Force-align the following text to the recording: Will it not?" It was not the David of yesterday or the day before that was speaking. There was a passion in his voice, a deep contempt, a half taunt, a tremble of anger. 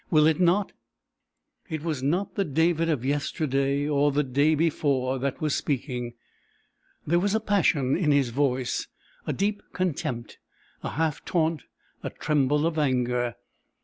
Will 0.09 0.25
it 0.25 0.39
not?" 0.39 0.71
It 1.69 1.83
was 1.83 2.01
not 2.01 2.33
the 2.33 2.43
David 2.43 2.89
of 2.89 3.05
yesterday 3.05 3.87
or 3.87 4.11
the 4.11 4.23
day 4.23 4.55
before 4.55 5.19
that 5.19 5.39
was 5.39 5.53
speaking. 5.53 6.15
There 7.05 7.19
was 7.19 7.35
a 7.35 7.39
passion 7.39 7.95
in 7.95 8.11
his 8.11 8.29
voice, 8.29 8.87
a 9.27 9.31
deep 9.33 9.61
contempt, 9.73 10.39
a 10.81 10.89
half 10.89 11.23
taunt, 11.23 11.65
a 12.01 12.09
tremble 12.09 12.65
of 12.65 12.79
anger. 12.79 13.35